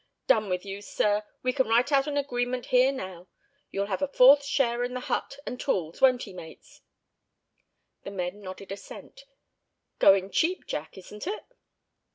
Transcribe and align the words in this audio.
"Done 0.25 0.49
with 0.49 0.65
you, 0.65 0.81
sir; 0.81 1.23
we 1.43 1.53
can 1.53 1.67
write 1.67 1.91
out 1.91 2.07
an 2.07 2.17
agreement 2.17 2.65
here 2.73 2.91
now. 2.91 3.27
You'll 3.69 3.85
have 3.85 4.01
a 4.01 4.07
fourth 4.07 4.43
share 4.43 4.83
in 4.83 4.95
the 4.95 4.99
hut 4.99 5.37
and 5.45 5.59
tools, 5.59 6.01
won't 6.01 6.23
he, 6.23 6.33
mates?" 6.33 6.81
The 8.03 8.09
men 8.09 8.41
nodded 8.41 8.71
assent. 8.71 9.25
"Going 9.99 10.31
cheap, 10.31 10.65
Jack, 10.65 10.97
isn't 10.97 11.27
it?" 11.27 11.43